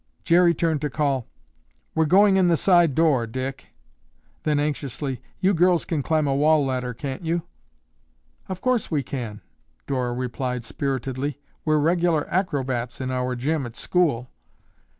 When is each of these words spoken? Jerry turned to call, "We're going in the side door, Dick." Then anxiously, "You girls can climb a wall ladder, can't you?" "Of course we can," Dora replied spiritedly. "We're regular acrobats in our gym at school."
Jerry 0.23 0.55
turned 0.55 0.81
to 0.81 0.89
call, 0.89 1.27
"We're 1.93 2.05
going 2.07 2.35
in 2.35 2.47
the 2.47 2.57
side 2.57 2.95
door, 2.95 3.27
Dick." 3.27 3.67
Then 4.41 4.59
anxiously, 4.59 5.21
"You 5.39 5.53
girls 5.53 5.85
can 5.85 6.01
climb 6.01 6.25
a 6.25 6.33
wall 6.33 6.65
ladder, 6.65 6.95
can't 6.95 7.23
you?" 7.23 7.43
"Of 8.49 8.61
course 8.61 8.89
we 8.89 9.03
can," 9.03 9.41
Dora 9.85 10.13
replied 10.13 10.63
spiritedly. 10.63 11.37
"We're 11.65 11.77
regular 11.77 12.27
acrobats 12.33 12.99
in 12.99 13.11
our 13.11 13.35
gym 13.35 13.63
at 13.67 13.75
school." 13.75 14.31